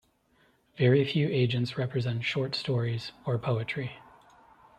[0.79, 3.97] Very few agents represent short stories or poetry.